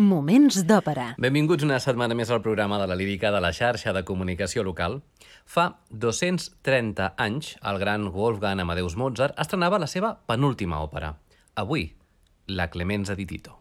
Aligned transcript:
Moments 0.00 0.62
d'òpera. 0.64 1.10
Benvinguts 1.20 1.66
una 1.66 1.76
setmana 1.76 2.16
més 2.16 2.30
al 2.32 2.40
programa 2.40 2.78
de 2.80 2.86
la 2.88 2.96
lírica 2.96 3.28
de 3.28 3.42
la 3.44 3.50
xarxa 3.52 3.92
de 3.92 4.00
comunicació 4.08 4.64
local. 4.64 5.02
Fa 5.44 5.66
230 5.90 7.10
anys, 7.20 7.58
el 7.60 7.78
gran 7.78 8.08
Wolfgang 8.08 8.64
Amadeus 8.64 8.96
Mozart 8.96 9.36
estrenava 9.36 9.76
la 9.78 9.86
seva 9.86 10.14
penúltima 10.24 10.80
òpera. 10.80 11.18
Avui, 11.60 11.90
la 12.46 12.70
Clemenza 12.72 13.14
di 13.14 13.26
Tito. 13.26 13.58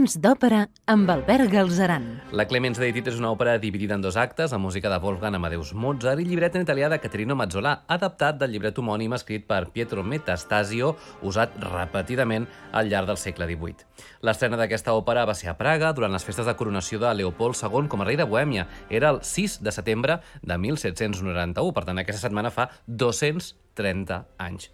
Moments 0.00 0.16
d'òpera 0.16 0.58
amb 0.88 1.10
Albert 1.12 1.50
Galzeran. 1.52 2.04
La 2.32 2.46
Clemenza 2.48 2.80
di 2.80 2.94
Tito 2.96 3.10
és 3.12 3.18
una 3.20 3.34
òpera 3.34 3.58
dividida 3.60 3.98
en 3.98 4.00
dos 4.00 4.16
actes, 4.16 4.54
amb 4.56 4.64
música 4.64 4.88
de 4.88 4.96
Wolfgang 5.02 5.36
Amadeus 5.36 5.74
Mozart 5.76 6.22
i 6.22 6.24
llibret 6.24 6.56
en 6.56 6.64
italià 6.64 6.88
de 6.88 6.96
Caterino 7.02 7.36
Mazzolà, 7.36 7.74
adaptat 7.84 8.40
del 8.40 8.54
llibret 8.56 8.80
homònim 8.80 9.12
escrit 9.18 9.44
per 9.44 9.66
Pietro 9.74 10.00
Metastasio, 10.00 10.94
usat 11.20 11.52
repetidament 11.68 12.48
al 12.72 12.88
llarg 12.88 13.12
del 13.12 13.20
segle 13.20 13.44
XVIII. 13.52 13.89
L'estrena 14.26 14.58
d'aquesta 14.60 14.94
òpera 14.98 15.26
va 15.28 15.36
ser 15.38 15.50
a 15.52 15.56
Praga 15.58 15.92
durant 15.96 16.12
les 16.12 16.26
festes 16.26 16.48
de 16.48 16.56
coronació 16.58 17.00
de 17.02 17.12
Leopold 17.14 17.58
II 17.60 17.90
com 17.90 18.02
a 18.02 18.08
rei 18.08 18.18
de 18.20 18.26
Bohèmia. 18.28 18.66
Era 18.88 19.14
el 19.14 19.22
6 19.26 19.60
de 19.64 19.74
setembre 19.74 20.20
de 20.42 20.58
1791, 20.58 21.74
per 21.76 21.86
tant 21.88 22.02
aquesta 22.02 22.26
setmana 22.26 22.52
fa 22.54 22.68
230 22.86 24.20
anys. 24.38 24.70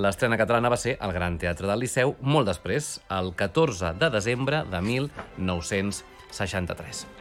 L'estrena 0.00 0.38
catalana 0.40 0.72
va 0.72 0.80
ser 0.80 0.96
al 1.00 1.14
Gran 1.16 1.38
Teatre 1.38 1.70
del 1.70 1.86
Liceu 1.86 2.16
molt 2.20 2.50
després, 2.50 2.98
el 3.10 3.34
14 3.36 3.96
de 4.00 4.12
desembre 4.12 4.64
de 4.70 4.84
1963. 4.90 7.19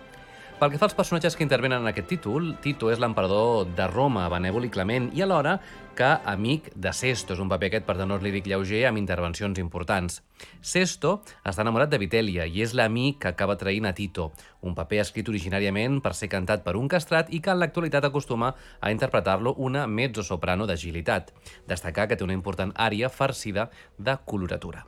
Pel 0.60 0.74
que 0.74 0.80
fa 0.82 0.90
als 0.90 0.96
personatges 0.98 1.38
que 1.40 1.46
intervenen 1.46 1.80
en 1.80 1.88
aquest 1.88 2.10
títol, 2.12 2.50
Tito 2.60 2.90
és 2.92 3.00
l'emperador 3.00 3.70
de 3.78 3.86
Roma, 3.88 4.26
benèvol 4.28 4.66
i 4.68 4.72
clement, 4.74 5.06
i 5.16 5.24
alhora 5.24 5.54
que 5.96 6.10
amic 6.28 6.68
de 6.76 6.92
Sesto. 6.92 7.32
És 7.32 7.40
un 7.40 7.48
paper 7.48 7.70
aquest 7.70 7.88
per 7.88 7.96
tenor 7.96 8.20
líric 8.26 8.50
lleuger 8.52 8.82
amb 8.90 9.00
intervencions 9.00 9.64
importants. 9.64 10.20
Sesto 10.60 11.22
està 11.48 11.64
enamorat 11.64 11.96
de 11.96 12.02
Vitelia 12.04 12.44
i 12.44 12.60
és 12.68 12.76
l'amic 12.76 13.22
que 13.24 13.32
acaba 13.32 13.56
traint 13.56 13.88
a 13.88 13.96
Tito, 13.96 14.34
un 14.60 14.76
paper 14.76 15.00
escrit 15.06 15.32
originàriament 15.32 16.02
per 16.04 16.12
ser 16.12 16.28
cantat 16.28 16.68
per 16.68 16.76
un 16.76 16.92
castrat 16.92 17.32
i 17.32 17.40
que 17.40 17.56
en 17.56 17.64
l'actualitat 17.64 18.12
acostuma 18.12 18.52
a 18.82 18.92
interpretar-lo 18.92 19.56
una 19.56 19.88
mezzosoprano 19.88 20.68
d'agilitat. 20.68 21.32
Destacar 21.72 22.12
que 22.12 22.20
té 22.20 22.28
una 22.28 22.36
important 22.36 22.76
àrea 22.76 23.08
farcida 23.08 23.70
de 23.96 24.20
coloratura. 24.26 24.84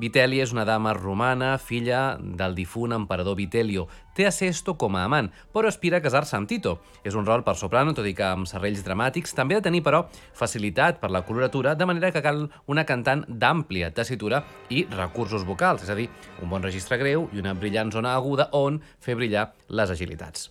Vitelli 0.00 0.40
és 0.40 0.52
una 0.54 0.64
dama 0.64 0.94
romana, 0.96 1.58
filla 1.60 2.16
del 2.18 2.54
difunt 2.56 2.94
emperador 2.96 3.36
Vitelio. 3.36 3.86
Té 4.16 4.26
a 4.26 4.32
Sesto 4.32 4.74
com 4.80 4.96
a 4.96 5.04
amant, 5.04 5.28
però 5.52 5.68
aspira 5.68 6.00
a 6.00 6.04
casar-se 6.04 6.36
amb 6.36 6.48
Tito. 6.48 6.78
És 7.04 7.16
un 7.18 7.26
rol 7.28 7.44
per 7.44 7.56
soprano, 7.60 7.92
tot 7.92 8.08
i 8.08 8.14
que 8.16 8.24
amb 8.24 8.48
serrells 8.48 8.84
dramàtics. 8.86 9.36
També 9.36 9.56
ha 9.56 9.60
de 9.60 9.68
tenir, 9.68 9.82
però, 9.84 10.04
facilitat 10.38 11.00
per 11.00 11.12
la 11.12 11.24
coloratura, 11.28 11.76
de 11.76 11.88
manera 11.88 12.12
que 12.12 12.24
cal 12.24 12.46
una 12.66 12.86
cantant 12.88 13.26
d'àmplia 13.28 13.92
tessitura 13.92 14.42
i 14.70 14.86
recursos 14.96 15.44
vocals, 15.44 15.84
és 15.84 15.92
a 15.92 15.98
dir, 15.98 16.10
un 16.40 16.52
bon 16.52 16.64
registre 16.64 17.00
greu 17.00 17.28
i 17.32 17.44
una 17.44 17.54
brillant 17.54 17.92
zona 17.92 18.16
aguda 18.16 18.48
on 18.52 18.80
fer 19.00 19.18
brillar 19.18 19.50
les 19.68 19.92
agilitats. 19.92 20.50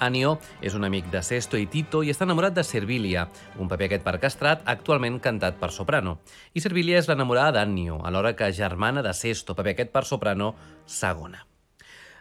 Anio 0.00 0.36
és 0.60 0.76
un 0.76 0.84
amic 0.84 1.08
de 1.12 1.22
Sesto 1.22 1.58
i 1.60 1.66
Tito 1.70 2.02
i 2.04 2.12
està 2.12 2.26
enamorat 2.28 2.54
de 2.56 2.64
Servilia, 2.66 3.26
un 3.58 3.68
paper 3.70 3.88
aquest 3.88 4.06
per 4.06 4.16
castrat, 4.22 4.62
actualment 4.68 5.18
cantat 5.24 5.60
per 5.60 5.72
soprano. 5.72 6.18
I 6.54 6.62
Servilia 6.64 7.00
és 7.00 7.08
l'enamorada 7.08 7.58
d'Annio, 7.58 8.02
alhora 8.04 8.36
que 8.36 8.52
germana 8.52 9.02
de 9.02 9.16
Sesto, 9.16 9.56
paper 9.56 9.76
aquest 9.76 9.94
per 9.94 10.04
soprano, 10.04 10.54
segona. 10.86 11.46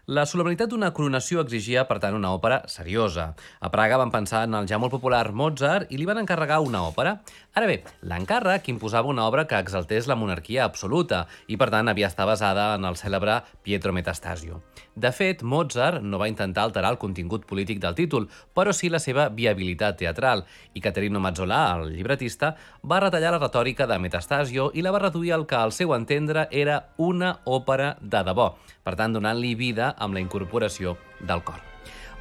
La 0.05 0.27
solemnitat 0.29 0.69
d'una 0.69 0.91
coronació 0.93 1.41
exigia, 1.41 1.81
per 1.89 1.95
tant, 1.97 2.13
una 2.13 2.29
òpera 2.35 2.59
seriosa. 2.69 3.31
A 3.57 3.71
Praga 3.73 3.97
van 3.97 4.11
pensar 4.13 4.43
en 4.45 4.53
el 4.53 4.67
ja 4.69 4.77
molt 4.77 4.93
popular 4.93 5.31
Mozart 5.33 5.89
i 5.89 5.97
li 5.97 6.05
van 6.05 6.19
encarregar 6.21 6.59
una 6.61 6.83
òpera. 6.85 7.15
Ara 7.57 7.65
bé, 7.65 7.79
l'encàrrec 8.05 8.69
imposava 8.69 9.09
una 9.09 9.25
obra 9.25 9.47
que 9.49 9.57
exaltés 9.57 10.05
la 10.05 10.13
monarquia 10.13 10.61
absoluta 10.69 11.23
i, 11.47 11.57
per 11.57 11.71
tant, 11.73 11.89
havia 11.89 12.05
estar 12.05 12.27
basada 12.29 12.75
en 12.75 12.85
el 12.85 12.99
cèlebre 13.01 13.39
Pietro 13.65 13.95
Metastasio. 13.97 14.61
De 14.93 15.09
fet, 15.09 15.41
Mozart 15.41 16.05
no 16.05 16.21
va 16.21 16.29
intentar 16.29 16.67
alterar 16.67 16.93
el 16.93 17.01
contingut 17.01 17.49
polític 17.49 17.81
del 17.81 17.97
títol, 17.97 18.29
però 18.53 18.77
sí 18.77 18.93
la 18.93 19.01
seva 19.01 19.25
viabilitat 19.33 19.97
teatral, 20.03 20.45
i 20.77 20.85
Caterino 20.85 21.19
Mazzolà, 21.19 21.63
el 21.79 21.95
llibretista, 21.95 22.53
va 22.85 23.01
retallar 23.01 23.33
la 23.33 23.41
retòrica 23.41 23.89
de 23.89 23.97
Metastasio 23.97 24.69
i 24.75 24.85
la 24.85 24.93
va 24.93 25.01
reduir 25.07 25.33
al 25.33 25.49
que, 25.49 25.57
al 25.57 25.73
seu 25.73 25.97
entendre, 25.97 26.45
era 26.51 26.91
una 27.01 27.39
òpera 27.49 27.95
de 28.01 28.23
debò, 28.29 28.51
per 28.85 28.93
tant, 28.99 29.17
donant-li 29.17 29.55
vida 29.57 29.94
amb 29.97 30.15
la 30.15 30.23
incorporació 30.23 30.97
del 31.19 31.43
cor. 31.43 31.61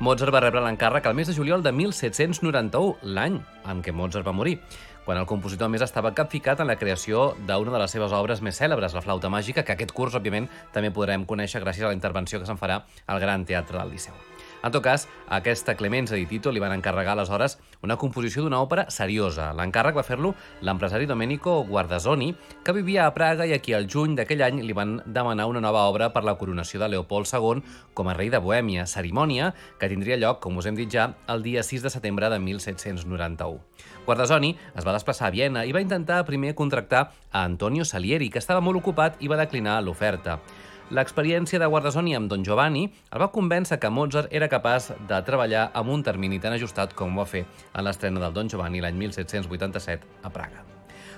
Mozart 0.02 0.34
va 0.34 0.42
rebre 0.42 0.62
l'encàrrec 0.64 1.06
el 1.06 1.14
mes 1.14 1.28
de 1.30 1.36
juliol 1.36 1.62
de 1.62 1.70
1791, 1.72 2.96
l'any 3.14 3.38
en 3.70 3.82
què 3.82 3.94
Mozart 3.94 4.26
va 4.26 4.34
morir, 4.34 4.58
quan 5.04 5.20
el 5.20 5.28
compositor 5.30 5.70
més 5.70 5.84
estava 5.86 6.14
capficat 6.16 6.60
en 6.60 6.70
la 6.72 6.78
creació 6.80 7.30
d'una 7.46 7.76
de 7.76 7.82
les 7.84 7.94
seves 7.94 8.12
obres 8.16 8.42
més 8.42 8.58
cèlebres, 8.58 8.96
la 8.96 9.04
flauta 9.04 9.30
màgica, 9.30 9.62
que 9.62 9.76
aquest 9.76 9.94
curs, 9.94 10.18
òbviament, 10.18 10.50
també 10.72 10.90
podrem 10.90 11.28
conèixer 11.28 11.62
gràcies 11.62 11.86
a 11.86 11.92
la 11.92 11.98
intervenció 11.98 12.40
que 12.40 12.48
se'n 12.50 12.60
farà 12.60 12.82
al 13.06 13.22
Gran 13.22 13.46
Teatre 13.46 13.78
del 13.78 13.94
Liceu. 13.94 14.33
En 14.64 14.72
tot 14.72 14.80
cas, 14.80 15.02
a 15.28 15.42
aquesta 15.42 15.74
Clemenza 15.76 16.16
di 16.16 16.24
Tito 16.24 16.48
li 16.48 16.60
van 16.62 16.72
encarregar 16.72 17.12
aleshores 17.12 17.58
una 17.84 17.98
composició 18.00 18.46
d'una 18.46 18.62
òpera 18.64 18.86
seriosa. 18.88 19.50
L'encàrrec 19.52 19.98
va 19.98 20.06
fer-lo 20.06 20.30
l'empresari 20.64 21.04
Domenico 21.04 21.58
Guardasoni, 21.68 22.30
que 22.64 22.72
vivia 22.72 23.04
a 23.04 23.12
Praga 23.12 23.44
i 23.44 23.52
aquí 23.52 23.74
al 23.76 23.90
juny 23.92 24.16
d'aquell 24.16 24.46
any 24.46 24.62
li 24.64 24.72
van 24.72 25.02
demanar 25.04 25.50
una 25.52 25.60
nova 25.60 25.84
obra 25.92 26.08
per 26.16 26.24
la 26.24 26.38
coronació 26.40 26.80
de 26.80 26.88
Leopold 26.88 27.28
II 27.28 27.60
com 27.92 28.08
a 28.08 28.16
rei 28.16 28.32
de 28.32 28.40
Bohèmia, 28.40 28.88
cerimònia 28.88 29.52
que 29.78 29.92
tindria 29.92 30.16
lloc, 30.16 30.40
com 30.40 30.56
us 30.56 30.64
hem 30.64 30.80
dit 30.80 30.88
ja, 30.88 31.10
el 31.28 31.44
dia 31.44 31.62
6 31.62 31.84
de 31.84 31.92
setembre 31.92 32.32
de 32.32 32.40
1791. 32.40 33.60
Guardasoni 34.06 34.56
es 34.72 34.84
va 34.84 34.96
desplaçar 34.96 35.28
a 35.28 35.34
Viena 35.34 35.68
i 35.68 35.76
va 35.76 35.84
intentar 35.84 36.24
primer 36.24 36.54
contractar 36.56 37.10
a 37.30 37.44
Antonio 37.44 37.84
Salieri, 37.84 38.30
que 38.32 38.40
estava 38.40 38.64
molt 38.64 38.80
ocupat 38.80 39.20
i 39.20 39.28
va 39.28 39.40
declinar 39.40 39.82
l'oferta. 39.84 40.40
L'experiència 40.92 41.56
de 41.56 41.66
Guardasoni 41.72 42.12
amb 42.12 42.28
Don 42.28 42.42
Giovanni 42.44 42.82
el 42.84 43.20
va 43.22 43.30
convèncer 43.32 43.78
que 43.80 43.88
Mozart 43.88 44.28
era 44.36 44.50
capaç 44.52 44.90
de 45.08 45.20
treballar 45.24 45.70
amb 45.72 45.88
un 45.94 46.02
termini 46.04 46.36
tan 46.38 46.52
ajustat 46.52 46.92
com 46.92 47.16
ho 47.16 47.22
va 47.22 47.30
fer 47.30 47.46
en 47.72 47.86
l'estrena 47.86 48.20
del 48.20 48.36
Don 48.36 48.52
Giovanni 48.52 48.82
l'any 48.84 48.98
1787 49.00 50.04
a 50.22 50.32
Praga. 50.34 50.60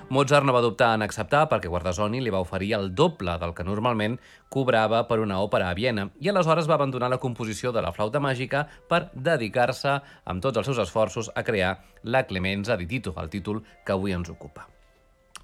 Mozart 0.08 0.46
no 0.46 0.54
va 0.54 0.62
dubtar 0.62 0.92
en 0.94 1.02
acceptar 1.02 1.48
perquè 1.50 1.66
Guardasoni 1.66 2.20
li 2.22 2.30
va 2.30 2.44
oferir 2.44 2.76
el 2.78 2.92
doble 2.94 3.34
del 3.42 3.56
que 3.58 3.66
normalment 3.66 4.14
cobrava 4.48 5.02
per 5.08 5.18
una 5.18 5.40
òpera 5.42 5.72
a 5.72 5.74
Viena 5.74 6.06
i 6.22 6.30
aleshores 6.30 6.70
va 6.70 6.78
abandonar 6.78 7.10
la 7.10 7.18
composició 7.18 7.74
de 7.74 7.82
la 7.82 7.90
flauta 7.90 8.22
màgica 8.22 8.68
per 8.86 9.08
dedicar-se 9.14 9.98
amb 10.24 10.46
tots 10.46 10.62
els 10.62 10.70
seus 10.70 10.84
esforços 10.86 11.32
a 11.34 11.42
crear 11.42 11.74
la 12.04 12.22
Clemenza 12.30 12.78
di 12.78 12.86
Tito, 12.86 13.18
el 13.18 13.34
títol 13.34 13.64
que 13.84 13.98
avui 13.98 14.14
ens 14.14 14.30
ocupa. 14.30 14.75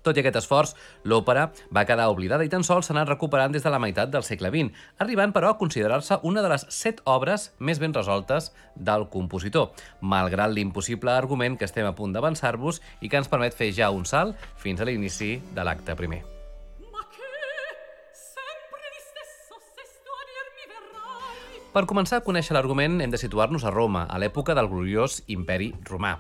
Tot 0.03 0.19
i 0.19 0.23
aquest 0.23 0.41
esforç, 0.41 0.73
l'òpera 1.07 1.49
va 1.71 1.85
quedar 1.87 2.09
oblidada 2.11 2.43
i 2.43 2.51
tan 2.51 2.67
sols 2.67 2.89
s'ha 2.89 2.95
anat 2.97 3.13
recuperant 3.13 3.55
des 3.55 3.63
de 3.63 3.71
la 3.71 3.79
meitat 3.83 4.11
del 4.11 4.27
segle 4.27 4.51
XX, 4.51 4.75
arribant 4.99 5.35
però 5.35 5.53
a 5.53 5.59
considerar-se 5.61 6.19
una 6.27 6.43
de 6.43 6.51
les 6.51 6.67
set 6.75 7.01
obres 7.07 7.53
més 7.59 7.79
ben 7.79 7.95
resoltes 7.95 8.51
del 8.75 9.07
compositor, 9.13 9.71
malgrat 10.01 10.51
l'impossible 10.51 11.15
argument 11.15 11.57
que 11.57 11.69
estem 11.71 11.87
a 11.87 11.95
punt 11.95 12.13
d'avançar-vos 12.13 12.83
i 13.01 13.09
que 13.09 13.23
ens 13.23 13.31
permet 13.31 13.55
fer 13.55 13.71
ja 13.73 13.95
un 13.95 14.05
salt 14.05 14.35
fins 14.59 14.83
a 14.83 14.89
l'inici 14.91 15.37
de 15.55 15.67
l'acte 15.67 15.95
primer. 15.95 16.25
Per 21.73 21.87
començar 21.89 22.19
a 22.21 22.25
conèixer 22.27 22.53
l'argument 22.53 22.99
hem 23.01 23.15
de 23.15 23.17
situar-nos 23.17 23.63
a 23.65 23.71
Roma, 23.73 24.03
a 24.05 24.19
l'època 24.21 24.53
del 24.53 24.69
gloriós 24.69 25.23
imperi 25.33 25.71
romà. 25.89 26.19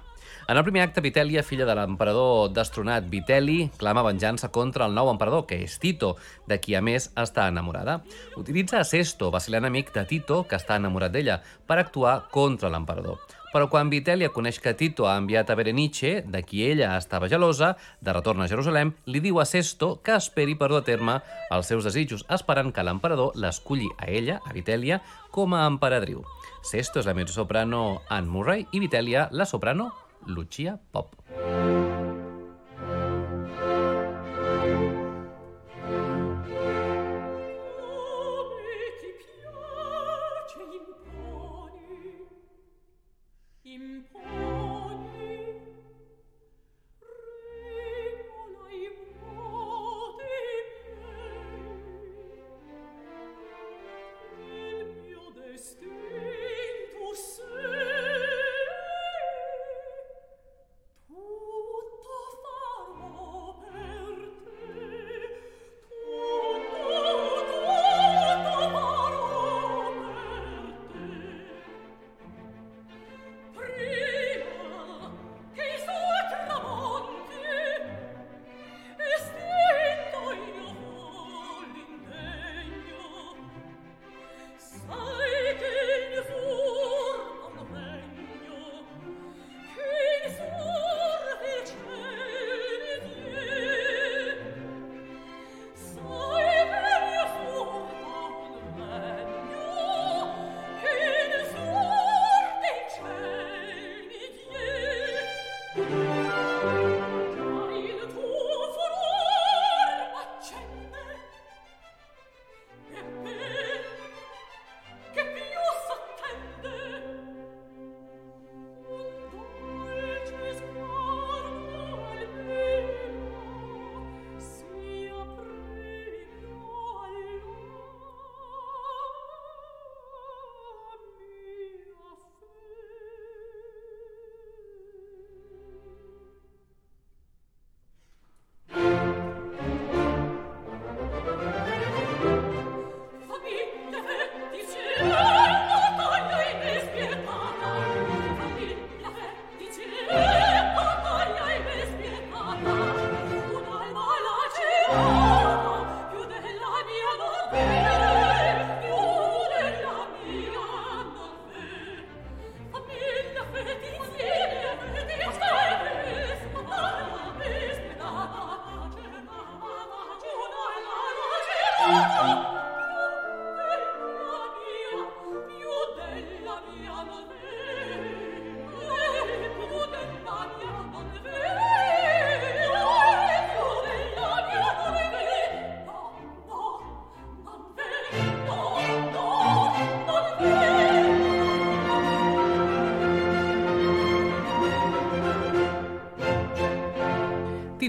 En 0.52 0.58
el 0.58 0.64
primer 0.64 0.82
acte, 0.84 1.00
Vitèlia, 1.00 1.40
filla 1.40 1.64
de 1.64 1.72
l'emperador 1.72 2.50
destronat 2.52 3.06
Viteli, 3.08 3.70
clama 3.80 4.02
venjança 4.04 4.50
contra 4.52 4.84
el 4.84 4.92
nou 4.92 5.08
emperador, 5.08 5.46
que 5.48 5.56
és 5.64 5.78
Tito, 5.80 6.10
de 6.44 6.58
qui 6.60 6.74
a 6.76 6.82
més 6.84 7.06
està 7.16 7.46
enamorada. 7.48 8.02
Utilitza 8.36 8.82
a 8.82 8.84
Sesto, 8.84 9.30
vacilant 9.32 9.64
amic 9.64 9.94
de 9.94 10.04
Tito, 10.10 10.42
que 10.44 10.58
està 10.60 10.76
enamorat 10.76 11.14
d'ella, 11.14 11.38
per 11.64 11.78
actuar 11.80 12.26
contra 12.34 12.68
l'emperador. 12.68 13.16
Però 13.54 13.70
quan 13.72 13.88
Vitèlia 13.88 14.28
coneix 14.32 14.58
que 14.60 14.74
Tito 14.76 15.08
ha 15.08 15.16
enviat 15.16 15.48
a 15.48 15.56
Berenice, 15.56 16.12
de 16.28 16.44
qui 16.44 16.66
ella 16.68 16.98
estava 16.98 17.32
gelosa, 17.32 17.72
de 18.04 18.12
retorn 18.12 18.44
a 18.44 18.50
Jerusalem, 18.52 18.92
li 19.08 19.24
diu 19.24 19.40
a 19.40 19.48
Sesto 19.48 20.02
que 20.04 20.18
esperi 20.20 20.52
per 20.52 20.68
dur 20.68 20.82
a 20.82 20.84
terme 20.84 21.16
els 21.48 21.72
seus 21.72 21.88
desitjos, 21.88 22.26
esperant 22.28 22.76
que 22.76 22.84
l'emperador 22.84 23.40
l'esculli 23.40 23.88
a 23.96 24.12
ella, 24.12 24.42
a 24.44 24.52
Vitèlia, 24.52 25.00
com 25.32 25.56
a 25.56 25.64
emperadriu. 25.64 26.20
Sesto 26.60 27.00
és 27.00 27.08
la 27.08 27.16
mezzosoprano 27.16 28.02
Anne 28.12 28.28
Murray 28.28 28.68
i 28.72 28.84
Vitèlia 28.84 29.30
la 29.32 29.48
soprano 29.48 29.90
Lucia 30.26 30.78
Pop. 30.92 31.16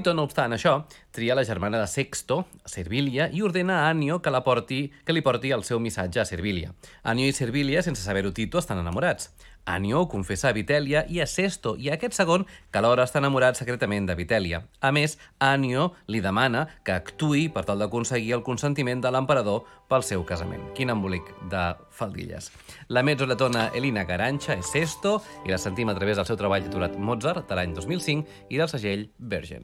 Tito, 0.03 0.11
no 0.19 0.25
obstant 0.27 0.51
això, 0.51 0.81
tria 1.15 1.31
la 1.31 1.45
germana 1.47 1.79
de 1.79 1.87
Sexto, 1.87 2.41
Servilia, 2.67 3.29
i 3.31 3.39
ordena 3.39 3.77
a 3.85 3.91
Anio 3.93 4.17
que, 4.19 4.31
la 4.35 4.41
porti, 4.43 4.89
que 5.07 5.13
li 5.15 5.21
porti 5.23 5.53
el 5.55 5.61
seu 5.63 5.79
missatge 5.79 6.19
a 6.19 6.25
Servilia. 6.27 6.73
Anio 7.07 7.29
i 7.31 7.31
Servilia, 7.31 7.79
sense 7.85 8.03
saber-ho 8.03 8.33
Tito, 8.35 8.59
estan 8.59 8.81
enamorats. 8.81 9.29
Anio 9.63 10.01
confessa 10.11 10.49
a 10.49 10.51
Vitèlia 10.51 11.05
i 11.07 11.21
a 11.23 11.27
Sesto, 11.29 11.77
i 11.79 11.87
a 11.87 11.93
aquest 11.95 12.17
segon 12.17 12.43
que 12.43 12.81
alhora 12.81 13.05
està 13.07 13.21
enamorat 13.21 13.55
secretament 13.55 14.09
de 14.09 14.17
Vitèlia. 14.19 14.59
A 14.83 14.91
més, 14.91 15.15
Anio 15.39 15.93
li 16.11 16.19
demana 16.19 16.65
que 16.83 16.91
actui 16.91 17.45
per 17.47 17.63
tal 17.69 17.79
d'aconseguir 17.79 18.33
el 18.35 18.43
consentiment 18.43 18.99
de 18.99 19.11
l'emperador 19.15 19.61
pel 19.87 20.03
seu 20.03 20.25
casament. 20.27 20.65
Quin 20.75 20.91
embolic 20.91 21.31
de 21.47 21.61
faldilles. 21.95 22.49
La 22.89 23.05
mezzoletona 23.07 23.69
Elina 23.71 24.03
Garancha 24.03 24.59
és 24.59 24.73
Sesto 24.75 25.21
i 25.47 25.55
la 25.55 25.61
sentim 25.61 25.87
a 25.87 25.95
través 25.95 26.19
del 26.19 26.27
seu 26.27 26.35
treball 26.35 26.67
titulat 26.67 26.99
Mozart 26.99 27.47
de 27.47 27.55
l'any 27.55 27.71
2005 27.79 28.51
i 28.51 28.59
del 28.59 28.67
segell 28.67 29.07
Virgin. 29.17 29.63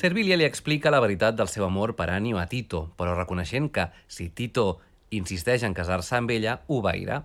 Servilia 0.00 0.36
li 0.38 0.46
explica 0.46 0.88
la 0.88 0.98
veritat 1.04 1.34
del 1.36 1.50
seu 1.52 1.66
amor 1.66 1.90
per 1.92 2.06
Anio 2.08 2.38
a 2.40 2.46
Tito, 2.48 2.86
però 2.96 3.12
reconeixent 3.12 3.66
que, 3.68 3.84
si 4.08 4.30
Tito 4.32 4.78
insisteix 5.12 5.66
en 5.66 5.74
casar-se 5.76 6.14
amb 6.16 6.32
ella, 6.32 6.54
obeirà. 6.72 7.18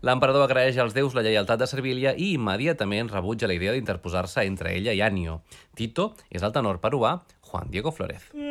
L'emperador 0.00 0.46
agraeix 0.46 0.78
als 0.80 0.96
déus 0.96 1.12
la 1.12 1.26
lleialtat 1.26 1.60
de 1.60 1.68
Servilia 1.68 2.14
i 2.16 2.30
immediatament 2.38 3.12
rebutja 3.12 3.50
la 3.50 3.58
idea 3.58 3.74
d'interposar-se 3.76 4.46
entre 4.48 4.72
ella 4.78 4.96
i 4.96 5.04
Anio. 5.04 5.42
Tito 5.76 6.14
és 6.30 6.40
el 6.40 6.56
tenor 6.56 6.80
peruà 6.80 7.18
Juan 7.50 7.68
Diego 7.68 7.92
Flórez. 7.92 8.30
El 8.32 8.41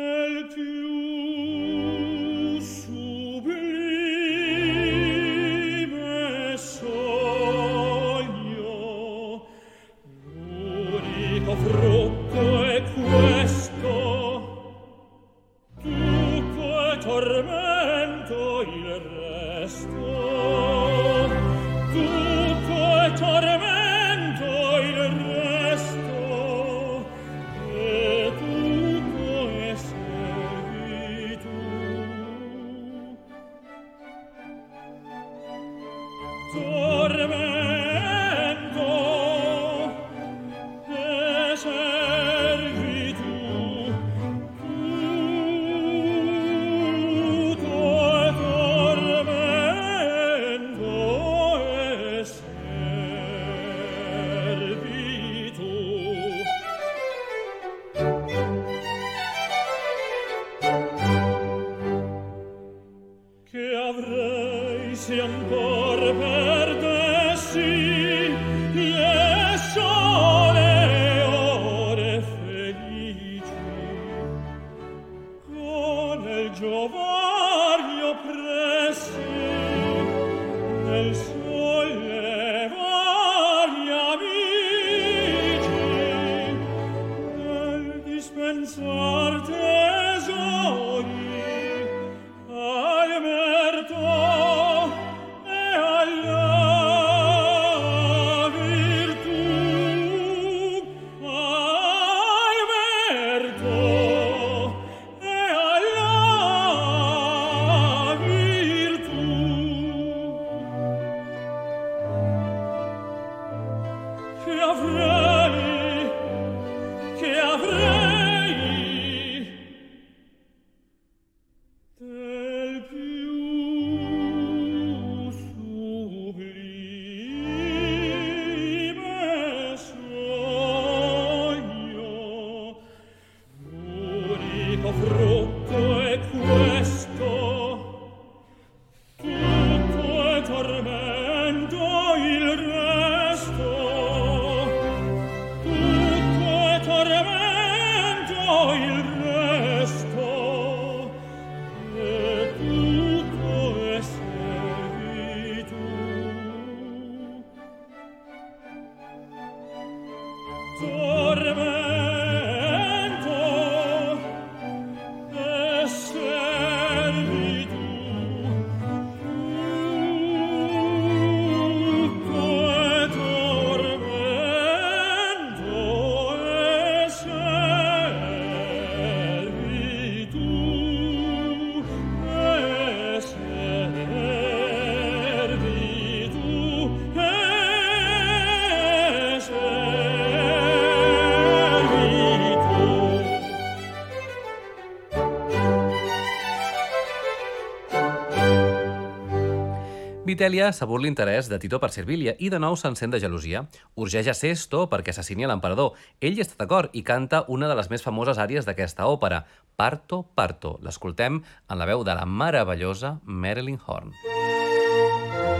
Vitèlia 200.42 200.72
sabut 200.74 200.98
l'interès 200.98 201.46
de 201.46 201.54
Tito 201.62 201.78
per 201.78 201.92
Servilia 201.94 202.32
i 202.42 202.48
de 202.50 202.58
nou 202.58 202.74
s'encén 202.74 203.12
de 203.12 203.20
gelosia. 203.22 203.60
Urgeix 203.94 204.26
a 204.26 204.34
Sesto 204.34 204.80
perquè 204.90 205.12
assassini 205.14 205.46
l'emperador. 205.46 205.94
Ell 206.18 206.34
hi 206.34 206.42
està 206.42 206.58
d'acord 206.58 206.90
i 206.98 207.04
canta 207.06 207.44
una 207.46 207.68
de 207.70 207.76
les 207.78 207.86
més 207.94 208.02
famoses 208.02 208.42
àries 208.42 208.66
d'aquesta 208.66 209.06
òpera, 209.06 209.44
Parto, 209.78 210.24
Parto. 210.34 210.80
L'escoltem 210.82 211.38
en 211.46 211.78
la 211.78 211.86
veu 211.86 212.02
de 212.02 212.18
la 212.18 212.26
meravellosa 212.26 213.20
Marilyn 213.22 213.78
Horne. 213.86 214.18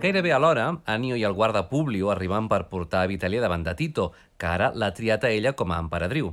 Gairebé 0.08 0.32
alhora, 0.32 0.78
Anio 0.86 1.16
i 1.20 1.24
el 1.28 1.34
guarda 1.36 1.66
Publio 1.68 2.08
arriben 2.08 2.46
per 2.48 2.62
portar 2.70 3.02
a 3.04 3.08
Vitalia 3.10 3.42
davant 3.44 3.60
de 3.66 3.74
Tito, 3.76 4.06
que 4.40 4.46
ara 4.48 4.70
l'ha 4.72 4.88
triat 4.96 5.26
a 5.28 5.32
ella 5.36 5.52
com 5.52 5.68
a 5.68 5.76
emperadriu. 5.82 6.30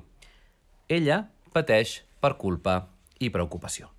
Ella 0.88 1.18
pateix 1.52 1.98
per 2.24 2.38
culpa 2.40 2.78
i 3.20 3.28
preocupació. 3.36 3.90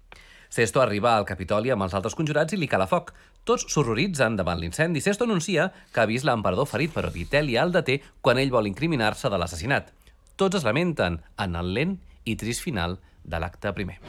Sesto 0.49 0.81
arriba 0.81 1.13
al 1.13 1.29
Capitoli 1.29 1.75
amb 1.75 1.85
els 1.85 1.93
altres 1.93 2.17
conjurats 2.17 2.57
i 2.57 2.61
li 2.63 2.71
cala 2.73 2.89
foc. 2.89 3.13
Tots 3.45 3.69
s'horroritzen 3.69 4.41
davant 4.41 4.65
l'incendi. 4.65 5.05
Sesto 5.05 5.29
anuncia 5.29 5.69
que 5.93 6.01
ha 6.01 6.09
vist 6.09 6.25
l'emperador 6.25 6.73
ferit, 6.73 6.97
però 6.97 7.13
Vitelia 7.13 7.69
el 7.69 7.77
deté 7.77 8.01
quan 8.23 8.41
ell 8.41 8.55
vol 8.57 8.73
incriminar-se 8.73 9.29
de 9.29 9.37
l'assassinat. 9.37 9.93
Tots 10.41 10.57
es 10.57 10.65
lamenten 10.65 11.21
en 11.37 11.61
el 11.61 11.75
lent 11.77 11.99
i 12.25 12.41
trist 12.41 12.65
final 12.65 12.97
de 13.29 13.45
l'acte 13.45 13.77
primer. 13.77 14.01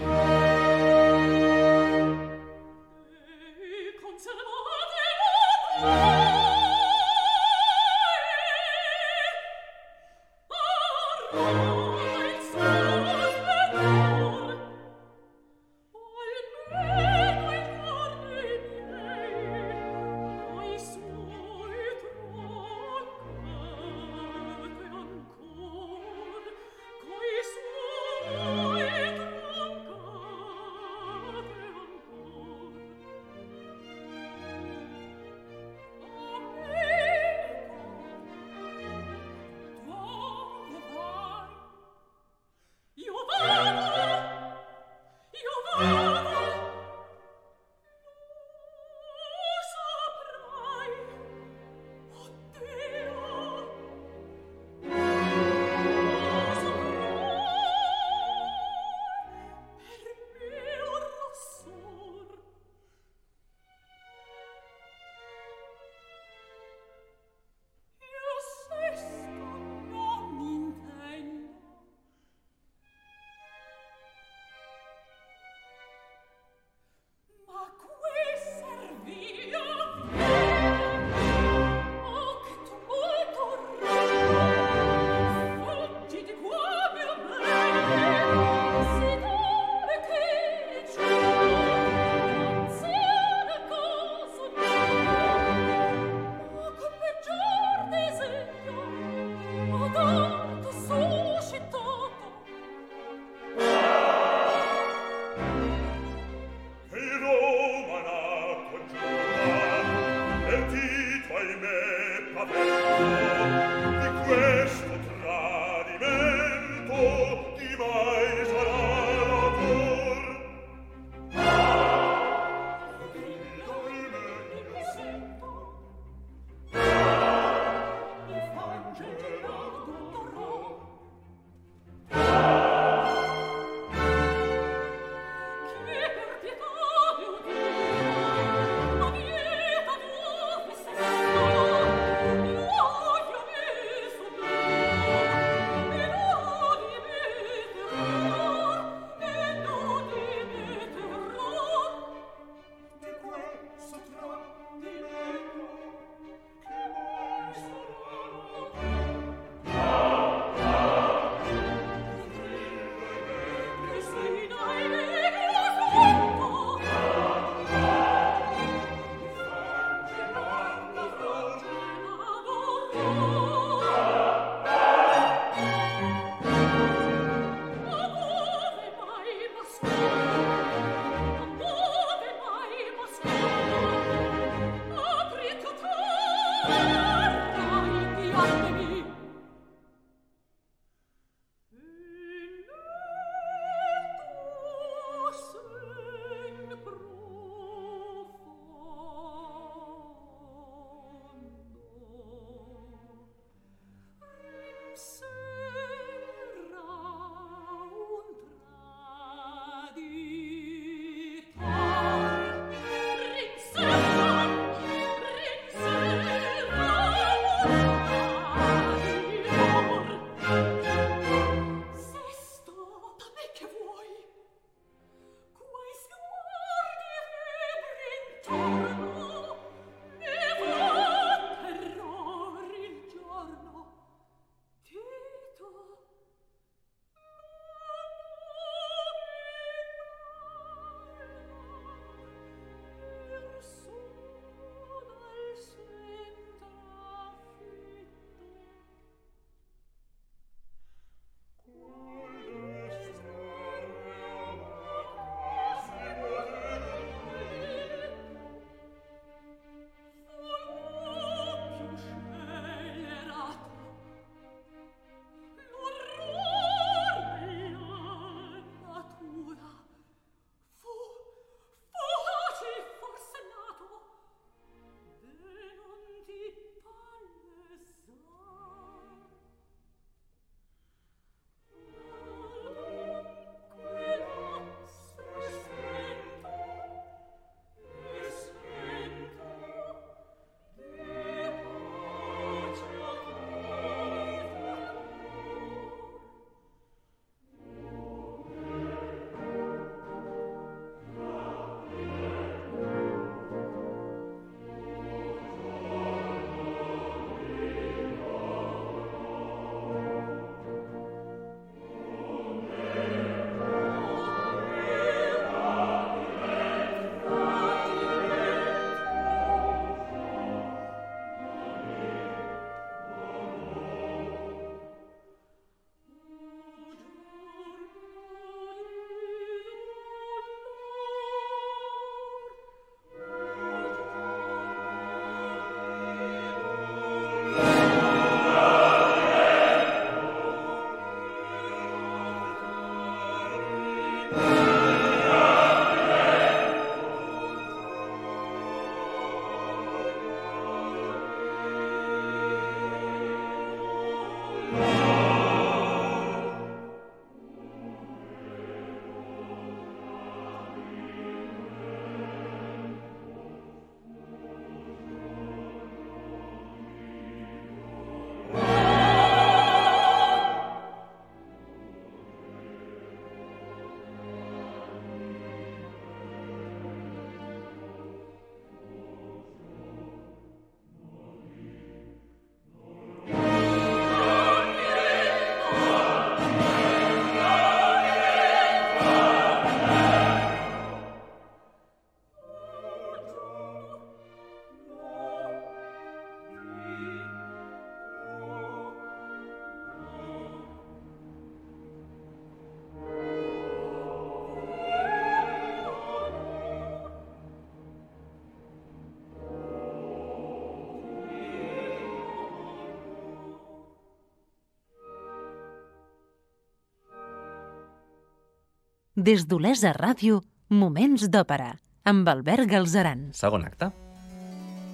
Des 419.27 419.41
d'Olesa 419.43 419.89
Ràdio, 419.91 420.37
Moments 420.71 421.25
d'Òpera, 421.27 421.73
amb 422.07 422.29
Albert 422.31 422.69
Galzeran. 422.71 423.25
Segon 423.35 423.65
acte. 423.67 423.89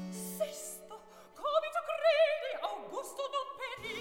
Sesto, 0.10 0.96
come 1.38 1.70
tu 1.76 1.84
credi, 1.90 2.54
Augusto 2.66 3.28
non 3.36 3.52
pedì. 3.60 4.00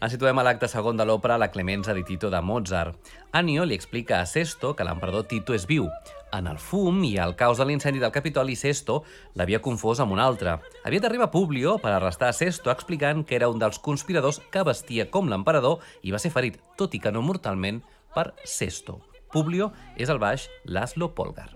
Ens 0.00 0.16
situem 0.16 0.40
a 0.42 0.44
l'acte 0.48 0.66
segon 0.66 0.98
de 0.98 1.06
l'òpera 1.06 1.36
La 1.38 1.52
Clemenza 1.54 1.94
di 1.94 2.02
Tito 2.02 2.32
de 2.32 2.40
Mozart. 2.42 3.12
Annio 3.38 3.62
li 3.62 3.78
explica 3.78 4.18
a 4.18 4.26
Sesto 4.26 4.72
que 4.74 4.88
l'emperador 4.88 5.28
Tito 5.30 5.54
és 5.54 5.68
viu. 5.70 5.86
En 6.34 6.50
el 6.50 6.58
fum 6.58 6.98
i 7.06 7.12
al 7.22 7.36
caos 7.38 7.62
de 7.62 7.68
l'incendi 7.70 8.02
del 8.02 8.10
Capitoli, 8.10 8.58
Sesto 8.58 9.04
l'havia 9.38 9.62
confós 9.62 10.02
amb 10.02 10.16
un 10.18 10.24
altre. 10.26 10.56
Havia 10.82 11.06
d'arribar 11.06 11.30
Publio 11.30 11.76
per 11.78 11.94
arrestar 11.94 12.32
Sesto 12.34 12.74
explicant 12.74 13.22
que 13.22 13.38
era 13.38 13.52
un 13.52 13.62
dels 13.62 13.78
conspiradors 13.78 14.42
que 14.50 14.66
vestia 14.66 15.06
com 15.06 15.30
l'emperador 15.30 15.78
i 16.02 16.10
va 16.10 16.18
ser 16.18 16.34
ferit, 16.34 16.58
tot 16.74 16.98
i 16.98 17.04
que 17.04 17.14
no 17.14 17.22
mortalment, 17.22 17.84
per 18.10 18.32
Sesto. 18.42 18.98
Publio 19.32 19.72
és 19.96 20.12
el 20.12 20.20
baix 20.22 20.48
Laszlo 20.68 21.14
Polgar. 21.16 21.50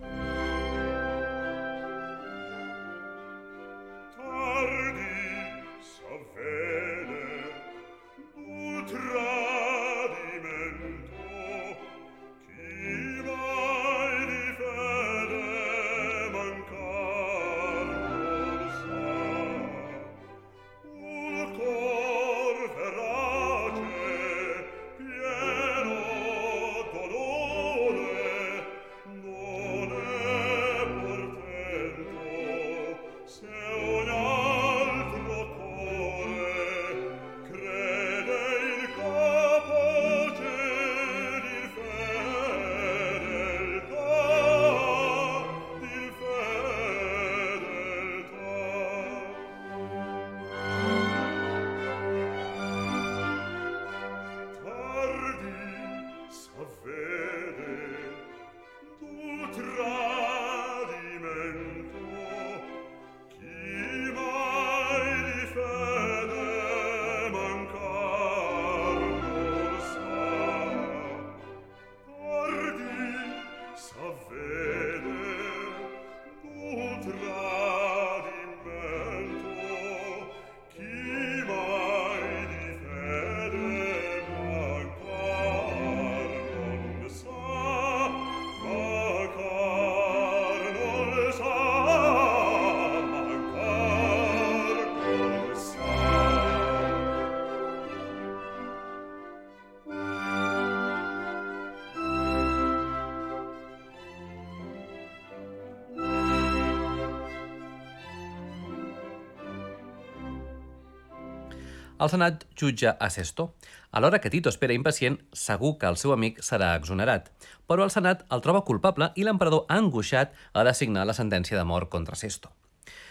El 112.07 112.11
Senat 112.11 112.45
jutja 112.55 112.93
a 113.01 113.09
Sesto. 113.11 113.57
Alhora 113.91 114.21
que 114.21 114.31
Tito 114.31 114.49
espera 114.49 114.75
impacient, 114.77 115.17
segur 115.35 115.73
que 115.81 115.89
el 115.91 115.97
seu 115.99 116.13
amic 116.15 116.37
serà 116.39 116.69
exonerat. 116.79 117.33
Però 117.67 117.83
el 117.83 117.91
Senat 117.91 118.21
el 118.31 118.43
troba 118.45 118.61
culpable 118.69 119.09
i 119.19 119.25
l'emperador, 119.27 119.65
angoixat, 119.67 120.31
ha 120.55 120.63
de 120.63 120.75
signar 120.79 121.03
la 121.09 121.17
sentència 121.19 121.59
de 121.59 121.65
mort 121.67 121.91
contra 121.91 122.15
Sesto. 122.15 122.53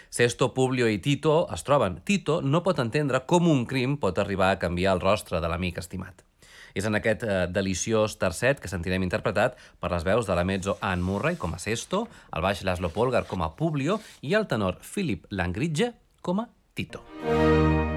Sesto, 0.08 0.54
Publio 0.56 0.88
i 0.88 0.96
Tito 0.96 1.34
es 1.52 1.66
troben. 1.66 1.98
Tito 2.08 2.38
no 2.40 2.62
pot 2.64 2.80
entendre 2.80 3.20
com 3.28 3.50
un 3.52 3.66
crim 3.68 3.98
pot 4.00 4.16
arribar 4.16 4.54
a 4.54 4.58
canviar 4.62 4.94
el 4.96 5.04
rostre 5.04 5.42
de 5.44 5.52
l'amic 5.52 5.82
estimat. 5.84 6.24
És 6.72 6.88
en 6.88 6.96
aquest 6.96 7.26
eh, 7.26 7.36
deliciós 7.52 8.16
tercet 8.16 8.64
que 8.64 8.72
sentirem 8.72 9.04
interpretat 9.04 9.60
per 9.76 9.92
les 9.92 10.08
veus 10.08 10.24
de 10.24 10.38
la 10.38 10.46
mezzo 10.48 10.78
Anne 10.80 11.04
Murray 11.04 11.36
com 11.36 11.52
a 11.52 11.60
Sesto, 11.60 12.06
el 12.32 12.48
baix 12.48 12.64
Laszlo 12.64 12.88
Polgar 12.96 13.26
com 13.28 13.44
a 13.44 13.52
Publio 13.60 14.00
i 14.22 14.32
el 14.32 14.48
tenor 14.48 14.80
Philip 14.80 15.28
Langridge 15.28 15.92
com 16.24 16.40
a 16.40 16.48
Tito. 16.72 17.04
Di 17.26 17.95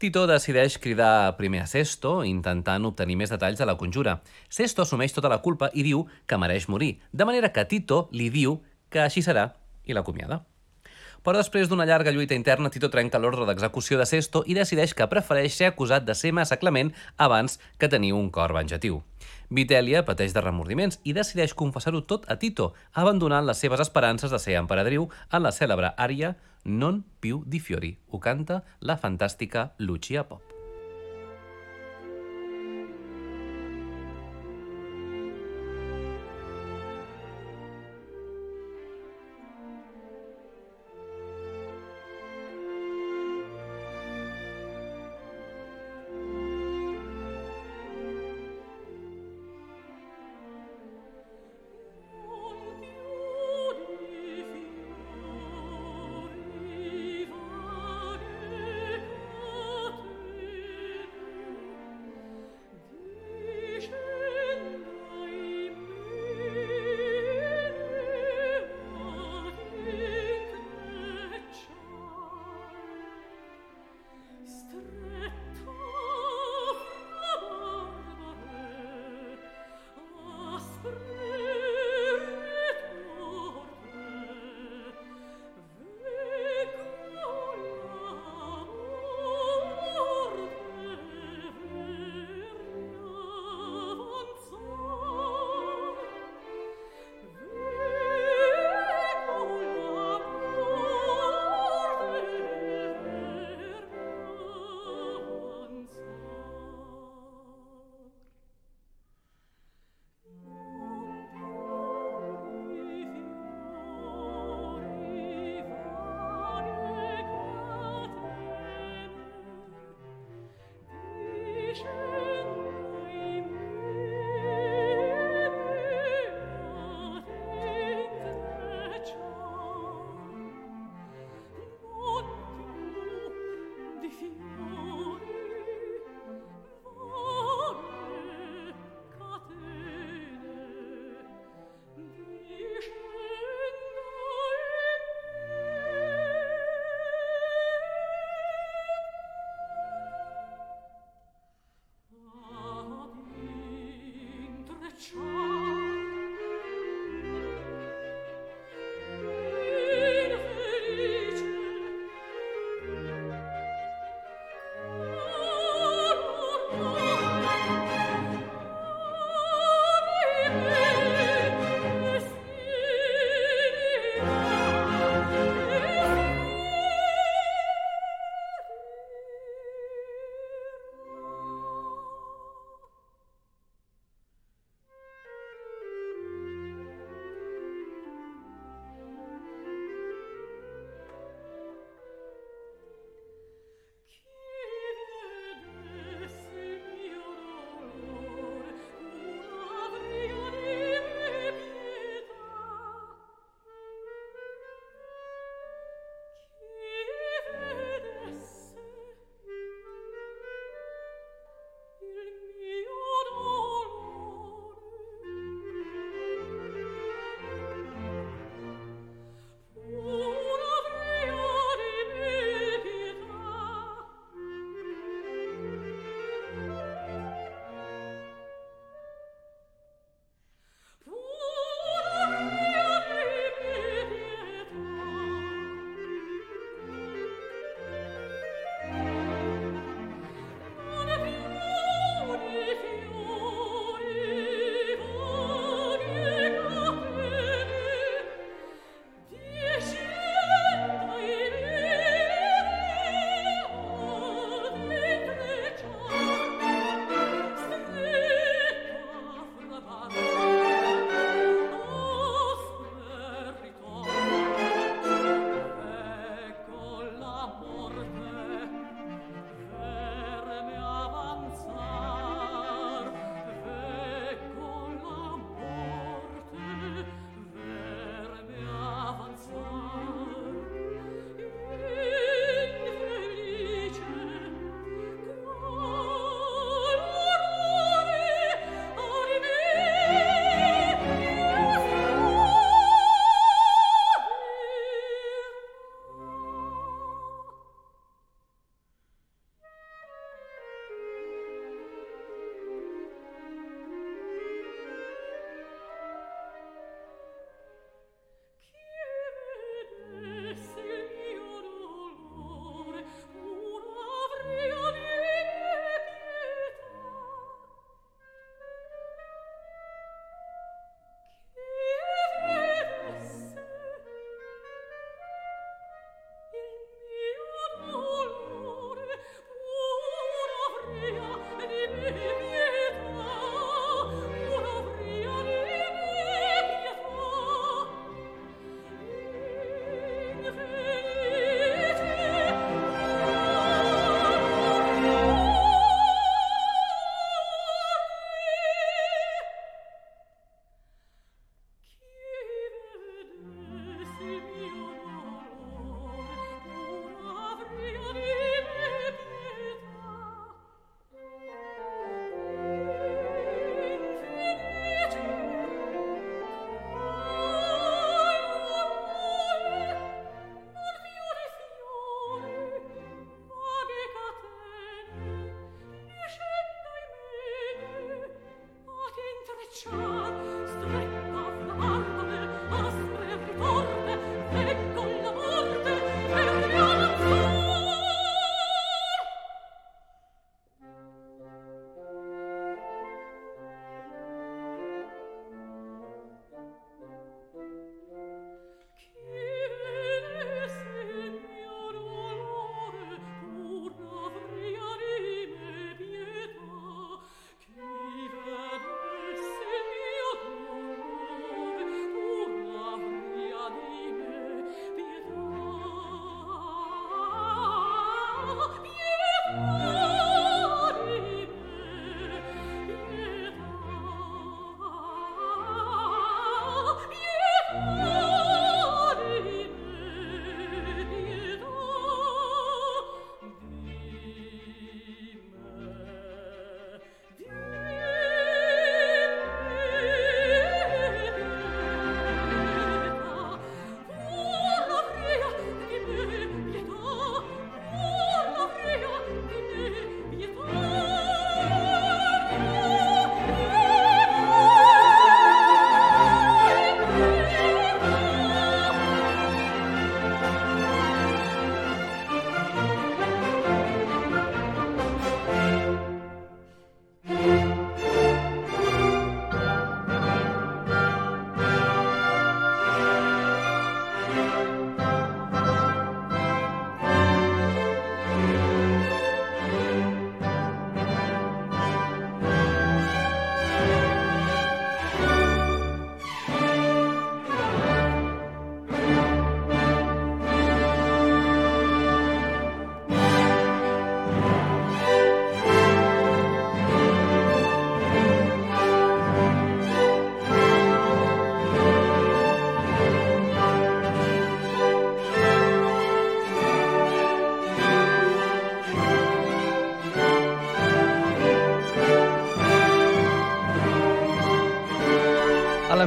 Tito 0.00 0.22
decideix 0.24 0.78
cridar 0.80 1.36
primer 1.36 1.58
a 1.60 1.66
Sesto, 1.68 2.22
intentant 2.24 2.86
obtenir 2.88 3.18
més 3.20 3.28
detalls 3.28 3.58
de 3.60 3.66
la 3.68 3.74
conjura. 3.76 4.14
Sesto 4.48 4.86
assumeix 4.86 5.12
tota 5.12 5.28
la 5.28 5.42
culpa 5.44 5.68
i 5.76 5.84
diu 5.84 6.06
que 6.24 6.38
mereix 6.40 6.70
morir, 6.72 6.94
de 7.12 7.26
manera 7.28 7.50
que 7.52 7.66
Tito 7.68 8.06
li 8.16 8.30
diu 8.32 8.62
que 8.88 9.04
així 9.04 9.20
serà 9.20 9.50
i 9.84 9.92
l'acomiada. 9.92 10.40
Però 11.22 11.36
després 11.36 11.68
d'una 11.68 11.84
llarga 11.84 12.12
lluita 12.14 12.34
interna, 12.34 12.70
Tito 12.72 12.88
trenca 12.88 13.20
l'ordre 13.20 13.44
d'execució 13.48 13.98
de 14.00 14.06
Sesto 14.08 14.42
i 14.46 14.56
decideix 14.56 14.94
que 14.96 15.08
prefereix 15.10 15.56
ser 15.56 15.68
acusat 15.68 16.06
de 16.06 16.16
ser 16.16 16.32
massa 16.32 16.56
clement 16.56 16.92
abans 17.16 17.58
que 17.78 17.90
tenir 17.92 18.14
un 18.16 18.30
cor 18.32 18.54
venjatiu. 18.56 19.02
Vitèlia 19.50 20.04
pateix 20.06 20.32
de 20.32 20.40
remordiments 20.44 21.00
i 21.04 21.12
decideix 21.12 21.52
confessar-ho 21.54 22.04
tot 22.06 22.28
a 22.30 22.38
Tito, 22.40 22.72
abandonant 22.92 23.44
les 23.46 23.58
seves 23.58 23.82
esperances 23.84 24.30
de 24.30 24.38
ser 24.38 24.56
emperadriu 24.60 25.10
en 25.30 25.44
la 25.44 25.52
cèlebre 25.52 25.92
ària 25.96 26.36
Non 26.64 27.04
più 27.20 27.42
di 27.46 27.58
fiori. 27.58 27.96
Ho 28.10 28.20
canta 28.20 28.62
la 28.80 28.96
fantàstica 29.00 29.72
Lucia 29.78 30.28
Pop. 30.28 30.49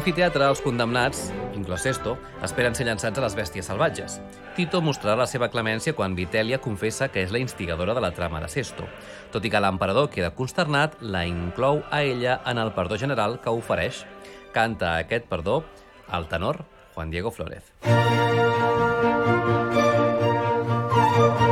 L'amfiteatre, 0.04 0.50
els 0.52 0.60
condemnats, 0.60 1.20
inclòs 1.56 1.86
Sesto, 1.86 2.18
esperen 2.44 2.74
ser 2.76 2.84
llançats 2.84 3.16
a 3.16 3.22
les 3.24 3.38
bèsties 3.40 3.70
salvatges. 3.70 4.18
Tito 4.58 4.82
mostrarà 4.84 5.16
la 5.16 5.28
seva 5.32 5.48
clemència 5.48 5.94
quan 5.96 6.12
Vitelia 6.18 6.60
confessa 6.60 7.08
que 7.08 7.24
és 7.24 7.32
la 7.32 7.40
instigadora 7.40 7.96
de 7.96 8.04
la 8.04 8.12
trama 8.12 8.42
de 8.44 8.50
Sesto. 8.52 8.84
Tot 9.32 9.48
i 9.48 9.50
que 9.54 9.62
l'emperador 9.64 10.10
queda 10.12 10.34
consternat, 10.36 11.00
la 11.00 11.24
inclou 11.24 11.86
a 11.88 12.02
ella 12.04 12.42
en 12.44 12.60
el 12.60 12.74
perdó 12.76 13.00
general 13.00 13.40
que 13.40 13.56
ofereix. 13.56 14.04
Canta 14.52 14.98
aquest 14.98 15.32
perdó 15.32 15.64
el 16.12 16.28
tenor 16.28 16.66
Juan 16.96 17.10
Diego 17.10 17.32
Flórez. 17.32 17.72
Se 21.16 21.43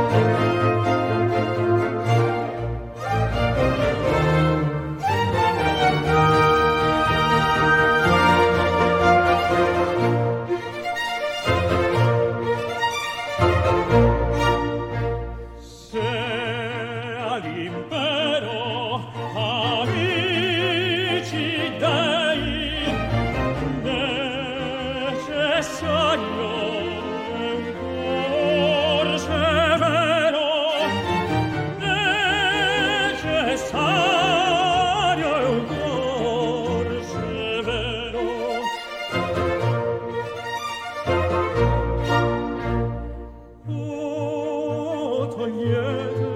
atelier 45.32 46.31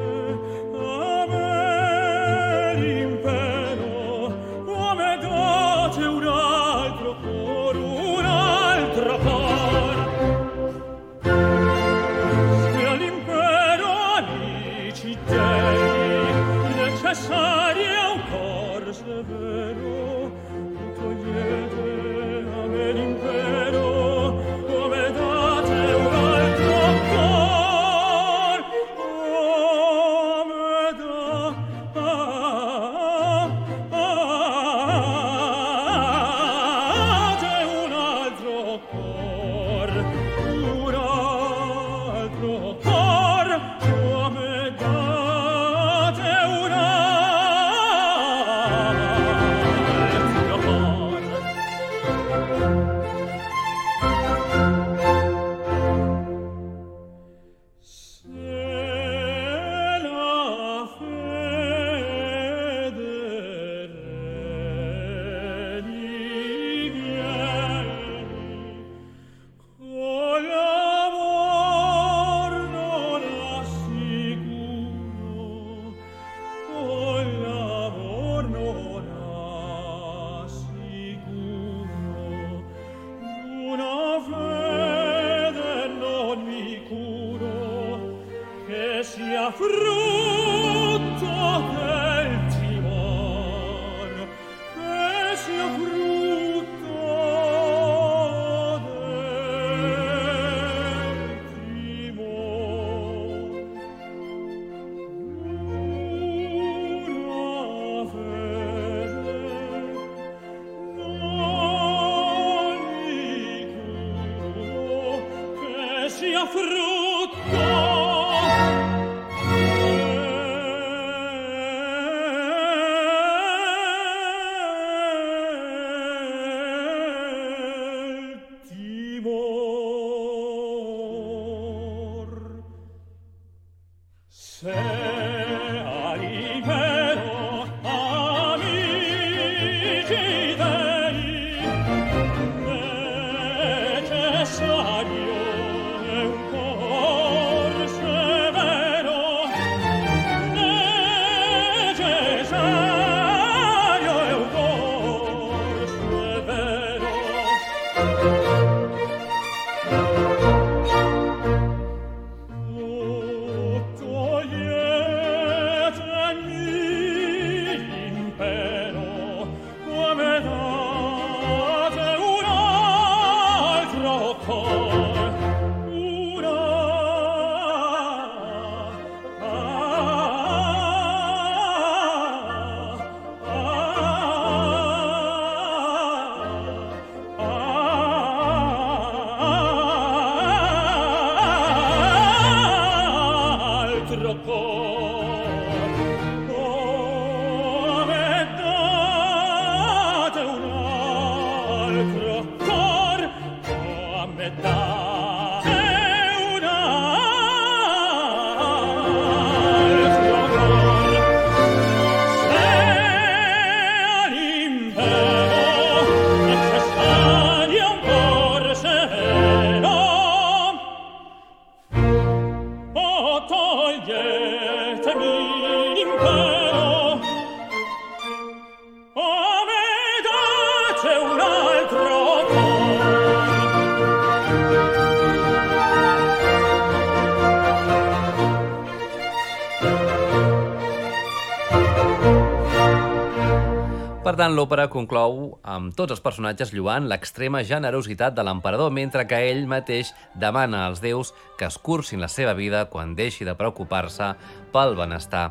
l'òpera 244.57 244.88
conclou 244.92 245.59
amb 245.62 245.92
tots 245.96 246.14
els 246.14 246.22
personatges 246.24 246.72
lluant 246.74 247.07
l'extrema 247.11 247.62
generositat 247.66 248.34
de 248.34 248.44
l'emperador, 248.46 248.90
mentre 248.90 249.26
que 249.28 249.38
ell 249.50 249.66
mateix 249.68 250.14
demana 250.34 250.86
als 250.86 251.02
déus 251.04 251.34
que 251.59 251.68
escurcin 251.68 252.24
la 252.24 252.32
seva 252.32 252.57
vida 252.57 252.86
quan 252.90 253.14
deixi 253.14 253.44
de 253.44 253.54
preocupar-se 253.54 254.32
pel 254.72 254.96
benestar 254.98 255.50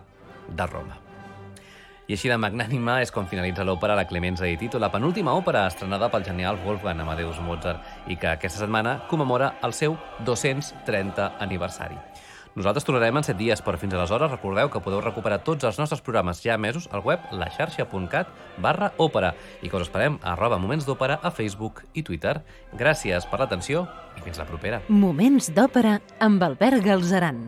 de 0.50 0.68
Roma. 0.68 1.00
I 2.06 2.14
així 2.14 2.30
de 2.30 2.38
magnànima 2.38 3.00
és 3.02 3.10
com 3.14 3.26
finalitza 3.26 3.64
l'òpera 3.66 3.96
La 3.98 4.06
Clemenza 4.06 4.46
di 4.46 4.58
Tito, 4.62 4.78
la 4.78 4.92
penúltima 4.94 5.34
òpera 5.34 5.64
estrenada 5.70 6.12
pel 6.14 6.26
genial 6.28 6.60
Wolfgang 6.66 7.02
Amadeus 7.02 7.40
Mozart 7.42 8.10
i 8.10 8.18
que 8.18 8.30
aquesta 8.36 8.62
setmana 8.62 9.00
commemora 9.10 9.56
el 9.66 9.74
seu 9.74 9.98
230 10.28 11.32
aniversari. 11.42 11.98
Nosaltres 12.56 12.86
tornarem 12.88 13.18
en 13.20 13.26
7 13.28 13.36
dies, 13.36 13.60
però 13.60 13.76
fins 13.76 13.94
aleshores 13.98 14.32
recordeu 14.32 14.70
que 14.72 14.80
podeu 14.80 15.02
recuperar 15.04 15.42
tots 15.44 15.68
els 15.68 15.76
nostres 15.76 16.00
programes 16.06 16.40
ja 16.40 16.56
emesos 16.56 16.88
al 16.96 17.04
web 17.04 17.26
laxarxa.cat 17.36 18.32
barra 18.64 18.94
òpera 18.96 19.34
i 19.60 19.68
que 19.68 19.76
us 19.76 19.84
esperem 19.90 20.16
a 20.22 20.32
arroba 20.38 20.62
Moments 20.64 20.88
d'Òpera 20.88 21.20
a 21.20 21.34
Facebook 21.36 21.84
i 21.92 22.06
Twitter. 22.08 22.38
Gràcies 22.80 23.28
per 23.28 23.42
l'atenció 23.44 23.84
i 24.16 24.24
fins 24.24 24.40
la 24.40 24.48
propera. 24.48 24.80
Moments 24.88 25.52
d'òpera 25.52 26.00
amb 26.24 26.48
Albert 26.48 26.80
Galzeran. 26.88 27.44